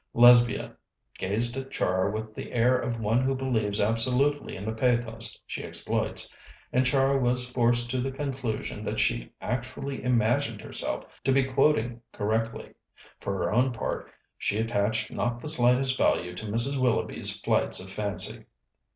[0.15, 0.75] Lesbia
[1.19, 5.63] gazed at Char with the air of one who believes absolutely in the pathos she
[5.63, 6.33] exploits,
[6.73, 12.01] and Char was forced to the conclusion that she actually imagined herself to be quoting
[12.11, 12.73] correctly.
[13.19, 14.09] For her own part,
[14.39, 16.81] she attached not the slightest value to Mrs.
[16.81, 18.45] Willoughby's flights of fancy.